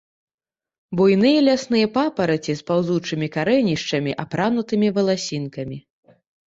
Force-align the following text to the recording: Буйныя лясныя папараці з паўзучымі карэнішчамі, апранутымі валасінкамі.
Буйныя 0.99 1.43
лясныя 1.47 1.91
папараці 1.99 2.51
з 2.63 2.67
паўзучымі 2.73 3.27
карэнішчамі, 3.39 4.11
апранутымі 4.27 4.87
валасінкамі. 4.99 5.77